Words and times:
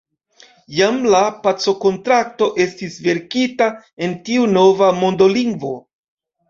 Jam 0.77 0.95
la 1.15 1.19
pacokontrakto 1.43 2.49
estis 2.67 2.99
verkita 3.11 3.71
en 4.07 4.19
tiu 4.31 4.53
nova 4.59 4.93
mondolingvo. 5.05 5.77